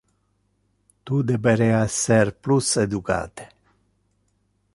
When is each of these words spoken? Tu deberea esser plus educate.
Tu 1.09 1.19
deberea 1.31 1.83
esser 1.89 2.33
plus 2.41 2.75
educate. 2.87 3.49